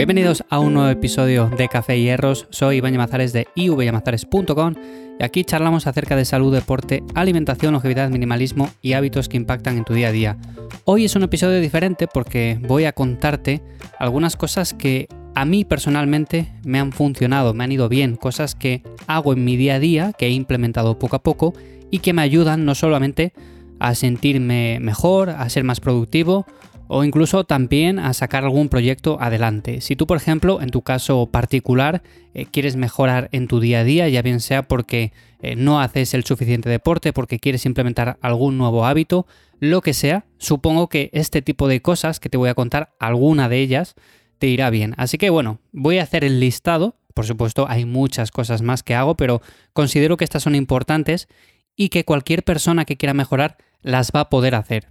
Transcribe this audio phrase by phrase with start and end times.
[0.00, 2.46] Bienvenidos a un nuevo episodio de Café y Hierros.
[2.48, 4.74] Soy Iván Yamazares de ivyamazares.com
[5.20, 9.84] y aquí charlamos acerca de salud, deporte, alimentación, longevidad, minimalismo y hábitos que impactan en
[9.84, 10.38] tu día a día.
[10.86, 13.60] Hoy es un episodio diferente porque voy a contarte
[13.98, 18.82] algunas cosas que a mí personalmente me han funcionado, me han ido bien, cosas que
[19.06, 21.52] hago en mi día a día, que he implementado poco a poco
[21.90, 23.34] y que me ayudan no solamente
[23.78, 26.46] a sentirme mejor, a ser más productivo,
[26.92, 29.80] o incluso también a sacar algún proyecto adelante.
[29.80, 32.02] Si tú, por ejemplo, en tu caso particular,
[32.34, 36.14] eh, quieres mejorar en tu día a día, ya bien sea porque eh, no haces
[36.14, 39.28] el suficiente deporte, porque quieres implementar algún nuevo hábito,
[39.60, 43.48] lo que sea, supongo que este tipo de cosas que te voy a contar, alguna
[43.48, 43.94] de ellas,
[44.38, 44.94] te irá bien.
[44.96, 46.96] Así que bueno, voy a hacer el listado.
[47.14, 49.42] Por supuesto, hay muchas cosas más que hago, pero
[49.74, 51.28] considero que estas son importantes
[51.76, 54.88] y que cualquier persona que quiera mejorar las va a poder hacer.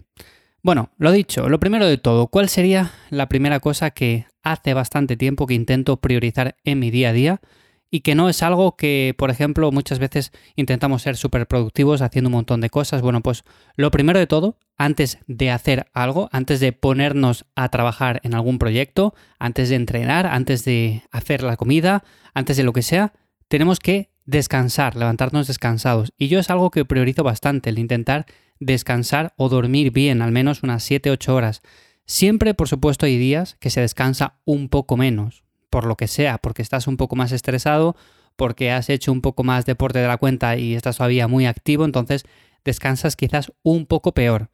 [0.62, 5.16] Bueno, lo dicho, lo primero de todo, ¿cuál sería la primera cosa que hace bastante
[5.16, 7.42] tiempo que intento priorizar en mi día a día?
[7.90, 12.28] Y que no es algo que, por ejemplo, muchas veces intentamos ser súper productivos haciendo
[12.28, 13.02] un montón de cosas.
[13.02, 13.44] Bueno, pues
[13.78, 18.60] lo primero de todo, antes de hacer algo, antes de ponernos a trabajar en algún
[18.60, 23.14] proyecto, antes de entrenar, antes de hacer la comida, antes de lo que sea,
[23.48, 26.14] tenemos que descansar, levantarnos descansados.
[26.18, 28.28] Y yo es algo que priorizo bastante, el intentar
[28.60, 31.62] descansar o dormir bien, al menos unas 7-8 horas.
[32.06, 36.38] Siempre, por supuesto, hay días que se descansa un poco menos, por lo que sea,
[36.40, 37.96] porque estás un poco más estresado,
[38.36, 41.86] porque has hecho un poco más deporte de la cuenta y estás todavía muy activo,
[41.86, 42.24] entonces
[42.64, 44.50] descansas quizás un poco peor.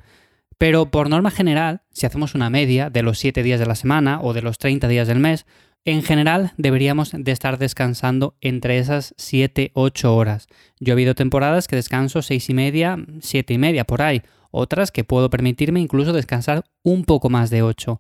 [0.58, 4.22] Pero por norma general, si hacemos una media de los 7 días de la semana
[4.22, 5.46] o de los 30 días del mes,
[5.86, 10.48] en general deberíamos de estar descansando entre esas 7-8 horas.
[10.80, 14.92] Yo he habido temporadas que descanso 6 y media, 7 y media por ahí, otras
[14.92, 18.00] que puedo permitirme incluso descansar un poco más de 8.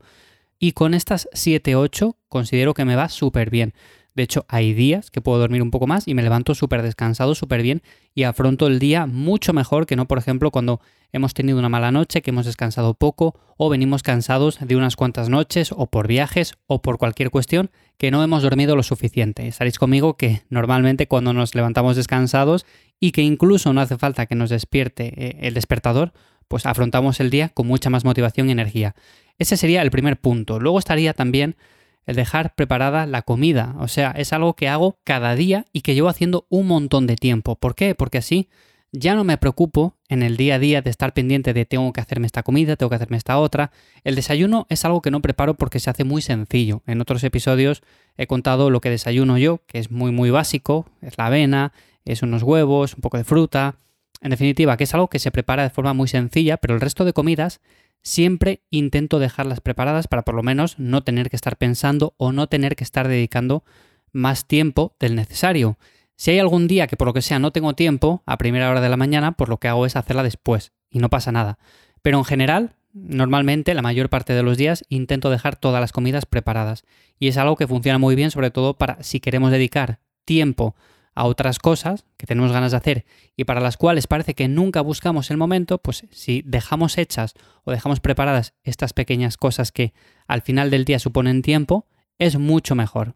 [0.58, 3.74] Y con estas 7-8 considero que me va súper bien.
[4.16, 7.36] De hecho, hay días que puedo dormir un poco más y me levanto súper descansado,
[7.36, 7.82] súper bien
[8.14, 10.80] y afronto el día mucho mejor que no, por ejemplo, cuando
[11.12, 15.28] hemos tenido una mala noche, que hemos descansado poco o venimos cansados de unas cuantas
[15.28, 19.48] noches o por viajes o por cualquier cuestión que no hemos dormido lo suficiente.
[19.48, 22.66] Estaréis conmigo que normalmente cuando nos levantamos descansados
[23.00, 26.14] y que incluso no hace falta que nos despierte eh, el despertador,
[26.48, 28.96] pues afrontamos el día con mucha más motivación y energía.
[29.38, 30.60] Ese sería el primer punto.
[30.60, 31.58] Luego estaría también
[32.06, 33.76] el dejar preparada la comida.
[33.80, 37.16] O sea, es algo que hago cada día y que llevo haciendo un montón de
[37.16, 37.56] tiempo.
[37.56, 37.96] ¿Por qué?
[37.96, 38.50] Porque así
[38.92, 42.02] ya no me preocupo en el día a día de estar pendiente de tengo que
[42.02, 43.72] hacerme esta comida, tengo que hacerme esta otra.
[44.04, 46.82] El desayuno es algo que no preparo porque se hace muy sencillo.
[46.88, 47.84] En otros episodios
[48.18, 51.74] he contado lo que desayuno yo, que es muy muy básico, es la avena,
[52.06, 53.76] es unos huevos, un poco de fruta.
[54.22, 57.04] En definitiva, que es algo que se prepara de forma muy sencilla, pero el resto
[57.04, 57.60] de comidas
[58.06, 62.48] siempre intento dejarlas preparadas para por lo menos no tener que estar pensando o no
[62.48, 63.66] tener que estar dedicando
[64.12, 65.80] más tiempo del necesario.
[66.16, 68.80] Si hay algún día que por lo que sea no tengo tiempo a primera hora
[68.80, 71.58] de la mañana, pues lo que hago es hacerla después y no pasa nada.
[72.04, 76.28] Pero en general, normalmente la mayor parte de los días intento dejar todas las comidas
[76.28, 76.86] preparadas
[77.18, 80.76] y es algo que funciona muy bien sobre todo para si queremos dedicar tiempo
[81.16, 83.06] a otras cosas que tenemos ganas de hacer
[83.36, 87.34] y para las cuales parece que nunca buscamos el momento, pues si dejamos hechas
[87.64, 89.94] o dejamos preparadas estas pequeñas cosas que
[90.28, 91.88] al final del día suponen tiempo,
[92.20, 93.16] es mucho mejor.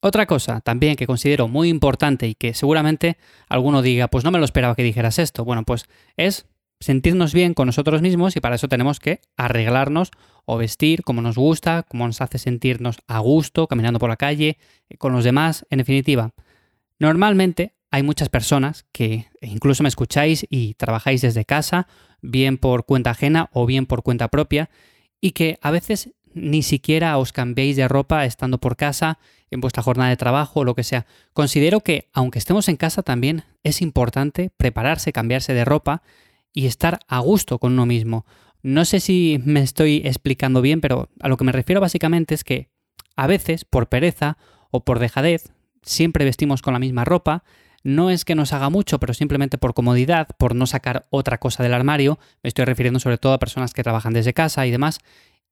[0.00, 3.16] Otra cosa también que considero muy importante y que seguramente
[3.48, 6.46] alguno diga, pues no me lo esperaba que dijeras esto, bueno, pues es
[6.78, 10.10] sentirnos bien con nosotros mismos y para eso tenemos que arreglarnos
[10.44, 14.58] o vestir como nos gusta, como nos hace sentirnos a gusto, caminando por la calle,
[14.98, 16.32] con los demás, en definitiva.
[16.98, 21.86] Normalmente hay muchas personas que incluso me escucháis y trabajáis desde casa,
[22.20, 24.70] bien por cuenta ajena o bien por cuenta propia,
[25.20, 29.18] y que a veces ni siquiera os cambiéis de ropa estando por casa,
[29.50, 31.06] en vuestra jornada de trabajo o lo que sea.
[31.32, 36.02] Considero que, aunque estemos en casa, también es importante prepararse, cambiarse de ropa
[36.52, 38.26] y estar a gusto con uno mismo.
[38.62, 42.44] No sé si me estoy explicando bien, pero a lo que me refiero básicamente es
[42.44, 42.68] que
[43.16, 44.36] a veces, por pereza
[44.70, 45.52] o por dejadez,
[45.82, 47.44] siempre vestimos con la misma ropa,
[47.84, 51.62] no es que nos haga mucho, pero simplemente por comodidad, por no sacar otra cosa
[51.62, 55.00] del armario, me estoy refiriendo sobre todo a personas que trabajan desde casa y demás,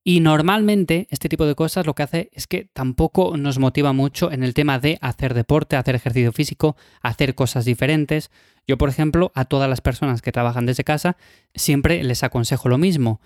[0.09, 4.31] y normalmente este tipo de cosas lo que hace es que tampoco nos motiva mucho
[4.31, 8.31] en el tema de hacer deporte, hacer ejercicio físico, hacer cosas diferentes.
[8.69, 11.17] Yo, por ejemplo, a todas las personas que trabajan desde casa,
[11.57, 13.21] siempre les aconsejo lo mismo.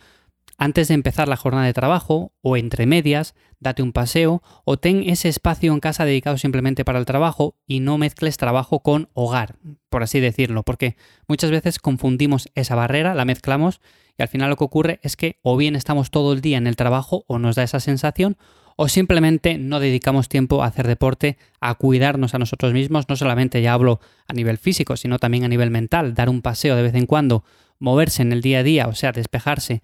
[0.63, 5.09] Antes de empezar la jornada de trabajo o entre medias, date un paseo o ten
[5.09, 9.57] ese espacio en casa dedicado simplemente para el trabajo y no mezcles trabajo con hogar,
[9.89, 10.97] por así decirlo, porque
[11.27, 13.81] muchas veces confundimos esa barrera, la mezclamos
[14.19, 16.67] y al final lo que ocurre es que o bien estamos todo el día en
[16.67, 18.37] el trabajo o nos da esa sensación
[18.77, 23.63] o simplemente no dedicamos tiempo a hacer deporte, a cuidarnos a nosotros mismos, no solamente
[23.63, 26.95] ya hablo a nivel físico, sino también a nivel mental, dar un paseo de vez
[26.95, 27.45] en cuando,
[27.79, 29.83] moverse en el día a día, o sea, despejarse,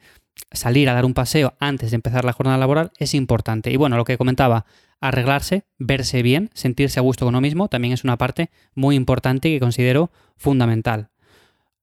[0.50, 3.70] salir a dar un paseo antes de empezar la jornada laboral es importante.
[3.70, 4.66] Y bueno, lo que comentaba,
[5.00, 9.50] arreglarse, verse bien, sentirse a gusto con uno mismo, también es una parte muy importante
[9.50, 11.10] que considero fundamental.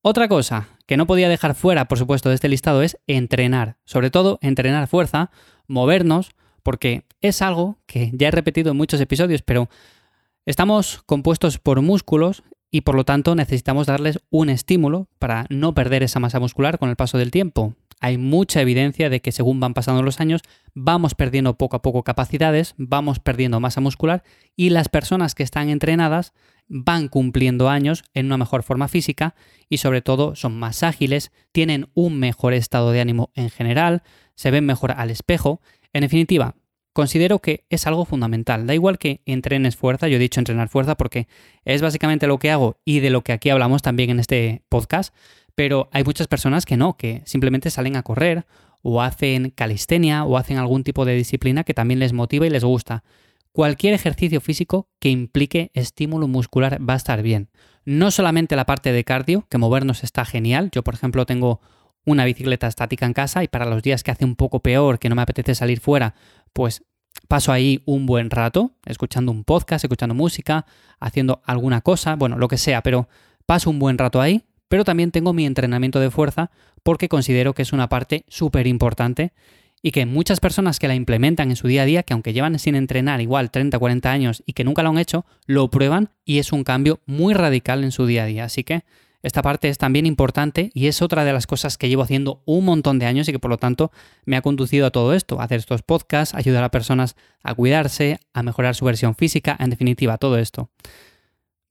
[0.02, 3.78] Otra cosa que no podía dejar fuera, por supuesto, de este listado es entrenar.
[3.86, 5.32] Sobre todo, entrenar fuerza,
[5.68, 9.70] movernos, porque es algo que ya he repetido en muchos episodios, pero
[10.46, 16.04] estamos compuestos por músculos y por lo tanto necesitamos darles un estímulo para no perder
[16.04, 19.74] esa masa muscular con el paso del tiempo hay mucha evidencia de que según van
[19.74, 20.42] pasando los años
[20.74, 24.24] vamos perdiendo poco a poco capacidades, vamos perdiendo masa muscular
[24.58, 26.34] y las personas que están entrenadas
[26.68, 29.36] van cumpliendo años en una mejor forma física
[29.70, 34.04] y sobre todo son más ágiles, tienen un mejor estado de ánimo en general,
[34.36, 35.62] se ven mejor al espejo.
[35.94, 36.56] En definitiva,
[36.92, 38.68] considero que es algo fundamental.
[38.68, 41.30] Da igual que entrenes fuerza, yo he dicho entrenar fuerza porque
[41.64, 45.16] es básicamente lo que hago y de lo que aquí hablamos también en este podcast
[45.56, 48.46] pero hay muchas personas que no, que simplemente salen a correr
[48.82, 52.64] o hacen calistenia o hacen algún tipo de disciplina que también les motiva y les
[52.64, 53.04] gusta.
[53.52, 57.50] Cualquier ejercicio físico que implique estímulo muscular va a estar bien.
[57.86, 60.70] No solamente la parte de cardio, que movernos está genial.
[60.72, 61.62] Yo, por ejemplo, tengo
[62.06, 65.10] una bicicleta estática en casa y para los días que hace un poco peor, que
[65.10, 66.16] no me apetece salir fuera,
[66.52, 66.84] pues
[67.28, 70.66] paso ahí un buen rato, escuchando un podcast, escuchando música,
[71.00, 73.08] haciendo alguna cosa, bueno, lo que sea, pero
[73.46, 76.52] paso un buen rato ahí, pero también tengo mi entrenamiento de fuerza
[76.84, 79.34] porque considero que es una parte súper importante
[79.82, 82.58] y que muchas personas que la implementan en su día a día, que aunque llevan
[82.58, 86.10] sin entrenar igual 30 o 40 años y que nunca lo han hecho, lo prueban
[86.24, 88.46] y es un cambio muy radical en su día a día.
[88.46, 88.84] Así que
[89.24, 92.66] esta parte es también importante y es otra de las cosas que llevo haciendo un
[92.66, 93.92] montón de años y que por lo tanto
[94.26, 98.20] me ha conducido a todo esto, a hacer estos podcasts, ayudar a personas a cuidarse,
[98.34, 100.70] a mejorar su versión física, en definitiva, todo esto.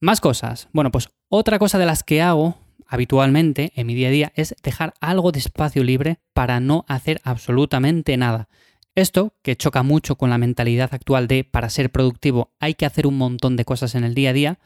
[0.00, 0.68] Más cosas.
[0.72, 2.56] Bueno, pues otra cosa de las que hago
[2.92, 7.22] habitualmente en mi día a día es dejar algo de espacio libre para no hacer
[7.24, 8.50] absolutamente nada.
[8.94, 13.06] Esto, que choca mucho con la mentalidad actual de para ser productivo hay que hacer
[13.06, 14.58] un montón de cosas en el día a día,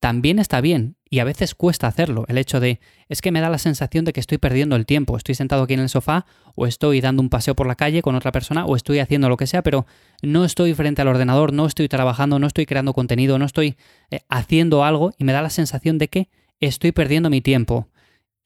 [0.00, 2.24] también está bien y a veces cuesta hacerlo.
[2.28, 5.18] El hecho de es que me da la sensación de que estoy perdiendo el tiempo,
[5.18, 8.14] estoy sentado aquí en el sofá o estoy dando un paseo por la calle con
[8.14, 9.84] otra persona o estoy haciendo lo que sea, pero
[10.22, 13.76] no estoy frente al ordenador, no estoy trabajando, no estoy creando contenido, no estoy
[14.10, 16.28] eh, haciendo algo y me da la sensación de que
[16.60, 17.88] estoy perdiendo mi tiempo.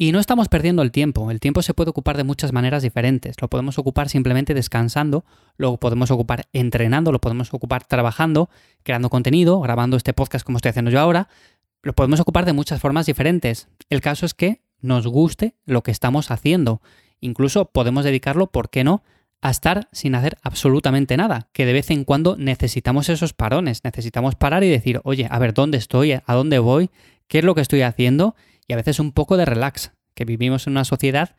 [0.01, 3.35] Y no estamos perdiendo el tiempo, el tiempo se puede ocupar de muchas maneras diferentes.
[3.41, 5.25] Lo podemos ocupar simplemente descansando,
[5.57, 8.49] lo podemos ocupar entrenando, lo podemos ocupar trabajando,
[8.85, 11.29] creando contenido, grabando este podcast como estoy haciendo yo ahora.
[11.83, 13.69] Lo podemos ocupar de muchas formas diferentes.
[13.91, 16.81] El caso es que nos guste lo que estamos haciendo.
[17.21, 19.03] Incluso podemos dedicarlo, ¿por qué no?,
[19.41, 24.35] a estar sin hacer absolutamente nada, que de vez en cuando necesitamos esos parones, necesitamos
[24.35, 26.13] parar y decir, oye, a ver, ¿dónde estoy?
[26.13, 26.91] ¿A dónde voy?
[27.29, 28.35] qué es lo que estoy haciendo
[28.67, 31.37] y a veces un poco de relax, que vivimos en una sociedad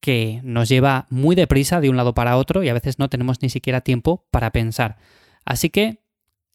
[0.00, 3.42] que nos lleva muy deprisa de un lado para otro y a veces no tenemos
[3.42, 4.96] ni siquiera tiempo para pensar.
[5.44, 5.98] Así que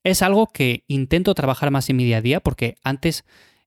[0.03, 3.25] es algo que intento trabajar más en mi día a día porque antes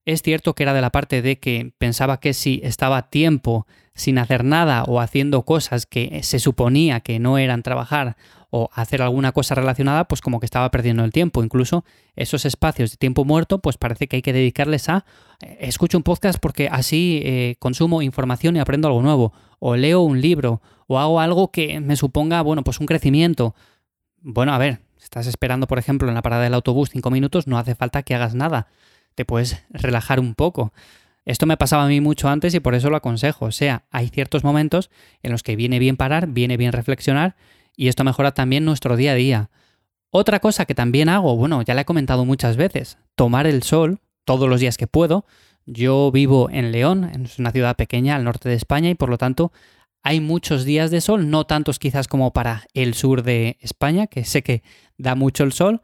[0.09, 4.17] es cierto que era de la parte de que pensaba que si estaba tiempo sin
[4.17, 8.17] hacer nada o haciendo cosas que se suponía que no eran trabajar
[8.49, 11.45] o hacer alguna cosa relacionada, pues como que estaba perdiendo el tiempo.
[11.45, 11.85] Incluso
[12.17, 15.05] esos espacios de tiempo muerto, pues parece que hay que dedicarles a
[15.43, 20.01] eh, escucho un podcast porque así eh, consumo información y aprendo algo nuevo, o leo
[20.01, 23.55] un libro, o hago algo que me suponga, bueno, pues un crecimiento.
[24.23, 27.59] Bueno, a ver, estás esperando, por ejemplo, en la parada del autobús cinco minutos, no
[27.59, 28.69] hace falta que hagas nada.
[29.19, 30.73] Te puedes relajar un poco.
[31.25, 33.47] Esto me pasaba a mí mucho antes y por eso lo aconsejo.
[33.47, 34.91] O sea, hay ciertos momentos
[35.25, 37.35] en los que viene bien parar, viene bien reflexionar
[37.75, 39.51] y esto mejora también nuestro día a día.
[40.11, 43.99] Otra cosa que también hago, bueno, ya la he comentado muchas veces, tomar el sol
[44.25, 45.27] todos los días que puedo.
[45.67, 49.19] Yo vivo en León, es una ciudad pequeña al norte de España y por lo
[49.19, 49.51] tanto
[50.05, 54.25] hay muchos días de sol, no tantos quizás como para el sur de España, que
[54.25, 54.63] sé que
[54.97, 55.83] da mucho el sol.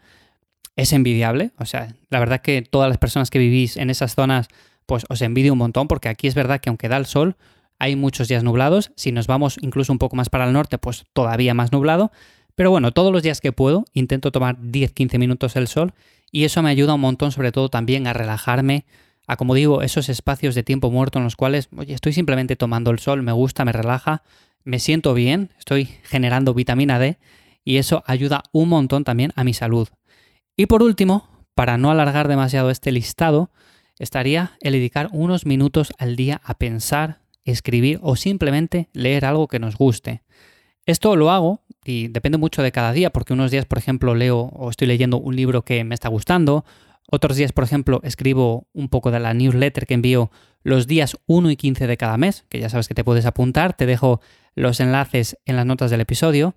[0.77, 4.49] Es envidiable, o sea, la verdad que todas las personas que vivís en esas zonas
[4.87, 7.37] pues os envidio un montón porque aquí es verdad que aunque da el sol,
[7.79, 8.93] hay muchos días nublados.
[8.97, 12.13] Si nos vamos incluso un poco más para el norte, pues todavía más nublado.
[12.55, 15.93] Pero bueno, todos los días que puedo intento tomar 10-15 minutos el sol
[16.31, 18.85] y eso me ayuda un montón sobre todo también a relajarme,
[19.27, 22.91] a como digo, esos espacios de tiempo muerto en los cuales, oye, estoy simplemente tomando
[22.91, 24.23] el sol, me gusta, me relaja,
[24.63, 27.19] me siento bien, estoy generando vitamina D
[27.65, 29.89] y eso ayuda un montón también a mi salud.
[30.57, 33.51] Y por último, para no alargar demasiado este listado,
[33.99, 39.59] estaría el dedicar unos minutos al día a pensar, escribir o simplemente leer algo que
[39.59, 40.23] nos guste.
[40.87, 44.39] Esto lo hago y depende mucho de cada día, porque unos días, por ejemplo, leo
[44.39, 46.65] o estoy leyendo un libro que me está gustando,
[47.11, 50.31] otros días, por ejemplo, escribo un poco de la newsletter que envío
[50.63, 53.77] los días 1 y 15 de cada mes, que ya sabes que te puedes apuntar,
[53.77, 54.21] te dejo
[54.55, 56.55] los enlaces en las notas del episodio,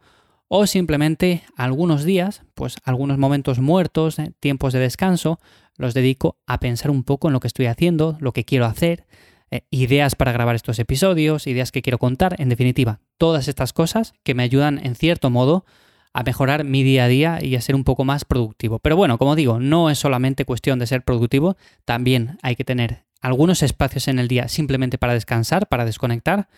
[0.47, 5.39] o simplemente algunos días, pues algunos momentos muertos, eh, tiempos de descanso,
[5.75, 9.05] los dedico a pensar un poco en lo que estoy haciendo, lo que quiero hacer,
[9.51, 14.13] eh, ideas para grabar estos episodios, ideas que quiero contar, en definitiva, todas estas cosas
[14.23, 15.65] que me ayudan en cierto modo
[16.13, 18.79] a mejorar mi día a día y a ser un poco más productivo.
[18.79, 23.05] Pero bueno, como digo, no es solamente cuestión de ser productivo, también hay que tener
[23.21, 26.49] algunos espacios en el día simplemente para descansar, para desconectar.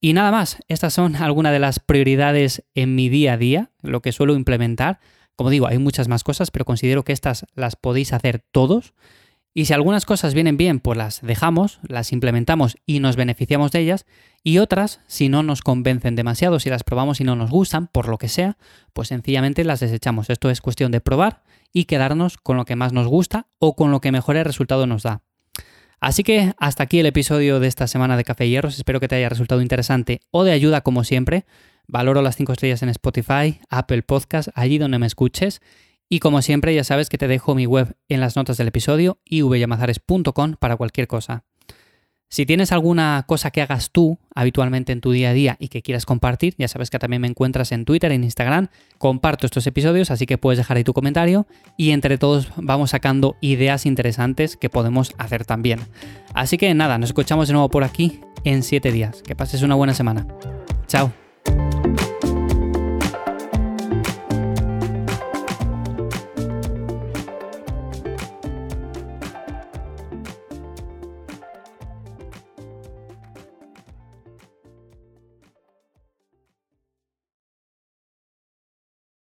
[0.00, 4.02] Y nada más, estas son algunas de las prioridades en mi día a día, lo
[4.02, 5.00] que suelo implementar.
[5.36, 8.94] Como digo, hay muchas más cosas, pero considero que estas las podéis hacer todos.
[9.56, 13.80] Y si algunas cosas vienen bien, pues las dejamos, las implementamos y nos beneficiamos de
[13.80, 14.04] ellas.
[14.42, 18.08] Y otras, si no nos convencen demasiado, si las probamos y no nos gustan, por
[18.08, 18.58] lo que sea,
[18.92, 20.28] pues sencillamente las desechamos.
[20.28, 23.92] Esto es cuestión de probar y quedarnos con lo que más nos gusta o con
[23.92, 25.22] lo que mejor resultado nos da.
[26.04, 28.76] Así que hasta aquí el episodio de esta semana de Café Hierros.
[28.76, 31.46] Espero que te haya resultado interesante o de ayuda como siempre.
[31.86, 35.62] Valoro las 5 estrellas en Spotify, Apple Podcast, allí donde me escuches.
[36.10, 39.18] Y como siempre, ya sabes que te dejo mi web en las notas del episodio
[39.24, 41.44] ivyamazares.com para cualquier cosa.
[42.34, 45.82] Si tienes alguna cosa que hagas tú habitualmente en tu día a día y que
[45.82, 50.10] quieras compartir, ya sabes que también me encuentras en Twitter, en Instagram, comparto estos episodios,
[50.10, 54.68] así que puedes dejar ahí tu comentario y entre todos vamos sacando ideas interesantes que
[54.68, 55.78] podemos hacer también.
[56.34, 59.22] Así que nada, nos escuchamos de nuevo por aquí en 7 días.
[59.22, 60.26] Que pases una buena semana.
[60.88, 61.23] Chao.